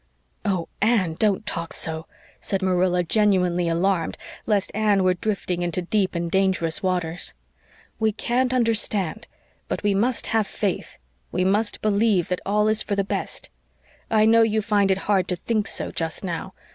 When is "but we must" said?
9.67-10.25